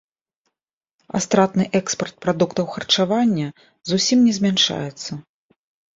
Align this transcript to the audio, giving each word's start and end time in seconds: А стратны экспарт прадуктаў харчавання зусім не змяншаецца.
А 1.17 1.21
стратны 1.25 1.67
экспарт 1.81 2.15
прадуктаў 2.27 2.65
харчавання 2.77 3.47
зусім 3.93 4.17
не 4.29 4.33
змяншаецца. 4.39 5.11